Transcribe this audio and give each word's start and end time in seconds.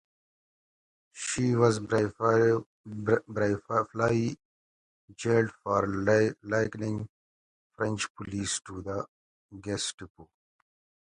She 1.11 1.53
was 1.53 1.77
briefly 1.79 2.57
jailed 5.15 5.51
for 5.61 5.87
likening 6.41 7.07
French 7.77 8.15
police 8.15 8.59
to 8.61 8.81
the 8.81 9.05
Gestapo. 9.59 10.27